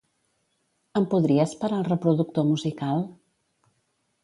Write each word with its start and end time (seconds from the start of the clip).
Em 0.99 1.05
podries 1.11 1.53
parar 1.61 1.79
el 1.81 1.87
reproductor 1.91 2.49
musical? 2.55 3.07